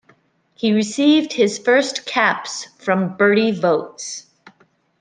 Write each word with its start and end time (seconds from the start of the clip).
He 0.55 0.73
received 0.73 1.33
his 1.33 1.59
first 1.59 2.07
caps 2.07 2.69
from 2.83 3.15
Bertie 3.17 3.51
Vogts. 3.51 4.25